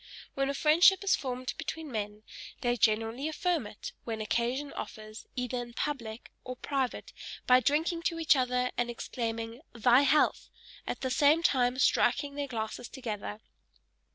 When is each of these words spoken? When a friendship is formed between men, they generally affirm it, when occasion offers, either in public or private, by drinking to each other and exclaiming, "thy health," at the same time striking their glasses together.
When 0.33 0.49
a 0.49 0.55
friendship 0.55 1.03
is 1.03 1.15
formed 1.15 1.53
between 1.59 1.91
men, 1.91 2.23
they 2.61 2.75
generally 2.75 3.27
affirm 3.27 3.67
it, 3.67 3.91
when 4.03 4.19
occasion 4.19 4.73
offers, 4.73 5.27
either 5.35 5.61
in 5.61 5.73
public 5.75 6.31
or 6.43 6.55
private, 6.55 7.13
by 7.45 7.59
drinking 7.59 8.01
to 8.05 8.17
each 8.17 8.35
other 8.35 8.71
and 8.79 8.89
exclaiming, 8.89 9.61
"thy 9.73 10.01
health," 10.01 10.49
at 10.87 11.01
the 11.01 11.11
same 11.11 11.43
time 11.43 11.77
striking 11.77 12.33
their 12.33 12.47
glasses 12.47 12.89
together. 12.89 13.41